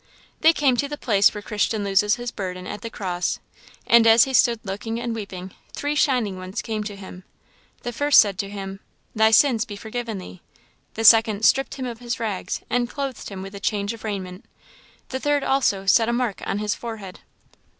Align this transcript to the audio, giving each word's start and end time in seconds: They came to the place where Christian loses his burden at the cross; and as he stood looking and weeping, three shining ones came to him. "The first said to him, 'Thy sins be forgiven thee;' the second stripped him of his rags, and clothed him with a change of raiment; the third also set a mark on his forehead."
They 0.39 0.51
came 0.51 0.77
to 0.77 0.87
the 0.89 0.97
place 0.97 1.31
where 1.31 1.43
Christian 1.43 1.83
loses 1.83 2.15
his 2.15 2.31
burden 2.31 2.65
at 2.65 2.81
the 2.81 2.89
cross; 2.89 3.37
and 3.85 4.07
as 4.07 4.23
he 4.23 4.33
stood 4.33 4.59
looking 4.63 4.99
and 4.99 5.13
weeping, 5.13 5.53
three 5.73 5.93
shining 5.93 6.39
ones 6.39 6.63
came 6.63 6.83
to 6.85 6.95
him. 6.95 7.23
"The 7.83 7.93
first 7.93 8.19
said 8.19 8.39
to 8.39 8.49
him, 8.49 8.79
'Thy 9.13 9.29
sins 9.29 9.63
be 9.63 9.75
forgiven 9.75 10.17
thee;' 10.17 10.41
the 10.95 11.03
second 11.03 11.45
stripped 11.45 11.75
him 11.75 11.85
of 11.85 11.99
his 11.99 12.19
rags, 12.19 12.61
and 12.67 12.89
clothed 12.89 13.29
him 13.29 13.43
with 13.43 13.53
a 13.53 13.59
change 13.59 13.93
of 13.93 14.03
raiment; 14.03 14.45
the 15.09 15.19
third 15.19 15.43
also 15.43 15.85
set 15.85 16.09
a 16.09 16.13
mark 16.13 16.41
on 16.47 16.57
his 16.57 16.73
forehead." 16.73 17.19